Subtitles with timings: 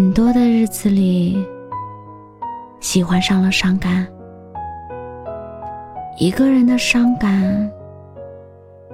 [0.00, 1.46] 很多的日子里，
[2.80, 4.08] 喜欢上了伤感，
[6.16, 7.70] 一个人的伤感，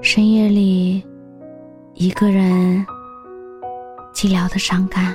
[0.02, 1.06] 深夜里
[1.95, 2.84] 一个人
[4.12, 5.14] 寂寥的伤感，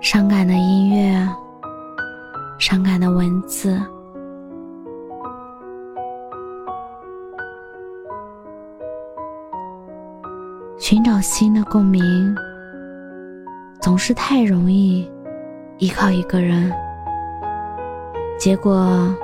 [0.00, 1.28] 伤感的音乐，
[2.58, 3.78] 伤感的文字。
[11.14, 12.36] 寻找新的共鸣，
[13.80, 15.08] 总是太容易
[15.78, 16.72] 依靠一个人，
[18.36, 19.14] 结果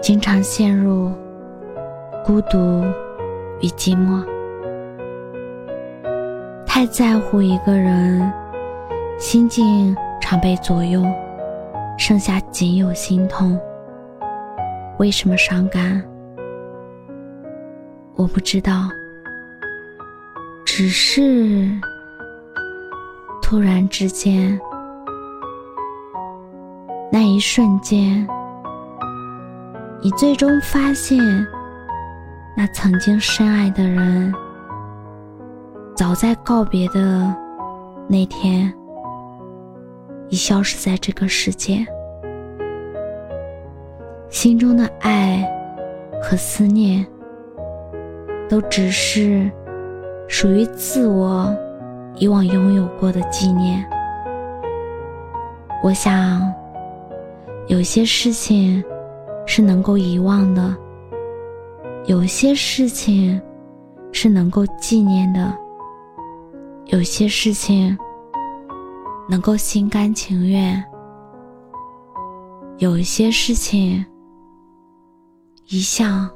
[0.00, 1.12] 经常陷入
[2.24, 2.82] 孤独
[3.60, 4.24] 与寂寞。
[6.66, 8.32] 太在乎一个人，
[9.18, 11.04] 心境常被左右，
[11.96, 13.56] 剩下仅有心痛。
[14.98, 16.02] 为什么伤感？
[18.16, 18.88] 我不知道。
[20.82, 21.68] 只是
[23.42, 24.58] 突然之间，
[27.12, 28.26] 那一瞬间，
[30.00, 31.18] 你最终发现，
[32.56, 34.32] 那曾经深爱的人，
[35.94, 37.36] 早在告别的
[38.08, 38.72] 那天，
[40.30, 41.86] 已消失在这个世界。
[44.30, 45.46] 心中的爱
[46.22, 47.06] 和思念，
[48.48, 49.52] 都只是。
[50.32, 51.52] 属于自我
[52.14, 53.84] 以往拥有过的纪念。
[55.82, 56.40] 我想，
[57.66, 58.82] 有些事情
[59.44, 60.74] 是能够遗忘的，
[62.06, 63.42] 有些事情
[64.12, 65.52] 是能够纪念的，
[66.86, 67.98] 有些事情
[69.28, 70.82] 能够心甘情愿，
[72.78, 74.06] 有一些事情
[75.66, 76.30] 一向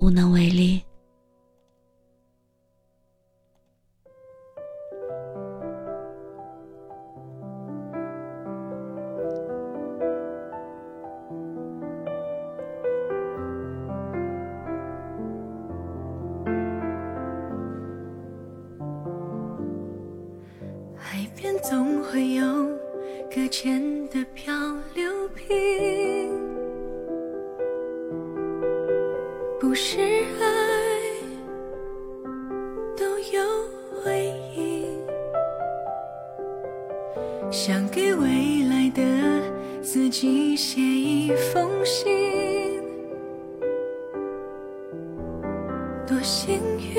[0.00, 0.82] 无能为力。
[21.62, 22.44] 总会有
[23.34, 24.54] 搁浅的漂
[24.94, 26.30] 流瓶，
[29.60, 30.46] 不是爱
[32.96, 33.42] 都有
[34.02, 34.98] 回应，
[37.50, 39.02] 想给未来的
[39.82, 42.82] 自己写一封信，
[46.06, 46.94] 多幸运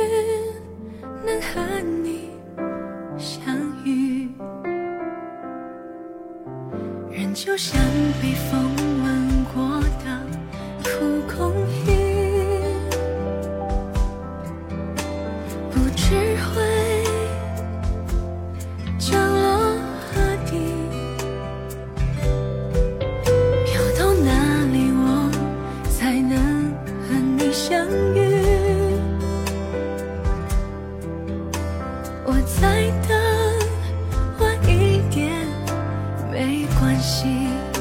[1.25, 1.59] 能和
[2.03, 2.28] 你
[7.59, 7.77] 像
[8.21, 8.78] 被风
[36.89, 37.78] 关系。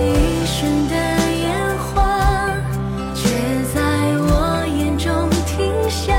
[0.00, 2.56] 一瞬的烟花，
[3.14, 3.28] 却
[3.74, 3.80] 在
[4.18, 5.08] 我眼中
[5.46, 6.12] 停下。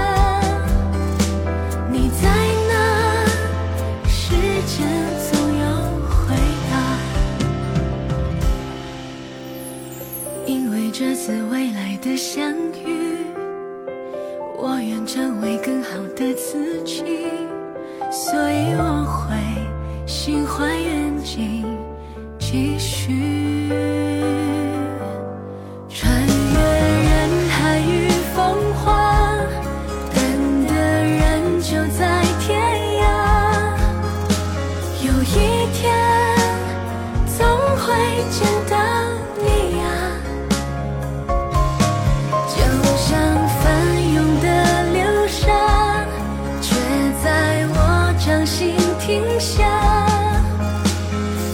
[1.92, 2.28] 你在
[2.70, 2.74] 哪？
[4.08, 4.36] 时
[4.66, 4.76] 间
[5.32, 5.64] 总有
[6.08, 6.36] 回
[6.70, 6.74] 答。
[10.46, 12.54] 因为这次未来的相
[12.86, 13.18] 遇，
[14.58, 17.04] 我愿成为更好的自己，
[18.12, 19.36] 所以我会
[20.06, 21.66] 心怀愿景，
[22.38, 23.33] 继续。
[38.30, 38.76] 见到
[39.38, 39.86] 你啊，
[42.48, 42.56] 就
[42.98, 43.10] 像
[43.60, 43.64] 翻
[44.14, 44.48] 涌的
[44.92, 44.98] 流
[45.28, 45.42] 沙，
[46.62, 46.66] 却
[47.24, 47.26] 在
[47.70, 47.78] 我
[48.26, 49.54] 掌心停下。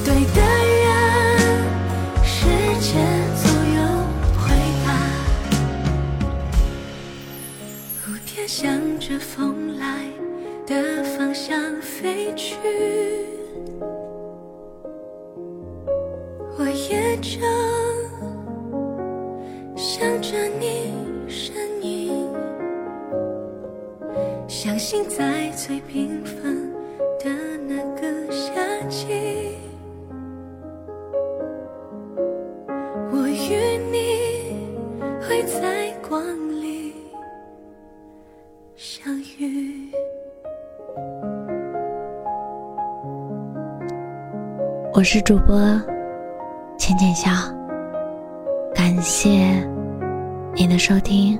[0.05, 0.37] 对的
[0.83, 0.87] 人，
[2.23, 2.35] 世
[2.79, 2.87] 界
[3.35, 3.43] 总
[3.75, 3.77] 有
[4.39, 4.41] 回
[4.85, 4.87] 答。
[8.05, 8.59] 蝴蝶向
[8.99, 9.85] 着风来
[10.65, 12.55] 的方向飞去，
[17.21, 17.39] 着
[19.75, 20.93] 想着你
[21.27, 22.33] 身影，
[24.47, 26.53] 相信在最平凡
[27.19, 27.29] 的
[27.67, 28.53] 那个夏
[28.87, 29.07] 季，
[33.11, 34.67] 我与你
[35.21, 36.23] 会在光
[36.61, 36.93] 里。
[38.75, 39.91] 相遇。
[44.93, 45.55] 我是主播
[46.89, 47.29] 浅浅笑，
[48.73, 49.29] 感谢
[50.55, 51.39] 你的收听。